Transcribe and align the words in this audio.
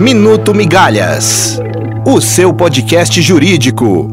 Minuto 0.00 0.54
Migalhas, 0.54 1.58
o 2.06 2.20
seu 2.20 2.54
podcast 2.54 3.22
jurídico. 3.22 4.06